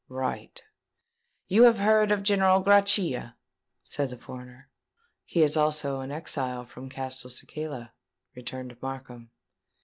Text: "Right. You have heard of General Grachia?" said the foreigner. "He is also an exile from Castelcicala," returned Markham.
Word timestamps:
"Right. 0.09 0.63
You 1.47 1.61
have 1.65 1.77
heard 1.77 2.11
of 2.11 2.23
General 2.23 2.59
Grachia?" 2.63 3.35
said 3.83 4.09
the 4.09 4.17
foreigner. 4.17 4.67
"He 5.25 5.43
is 5.43 5.55
also 5.55 5.99
an 5.99 6.11
exile 6.11 6.65
from 6.65 6.89
Castelcicala," 6.89 7.91
returned 8.33 8.75
Markham. 8.81 9.29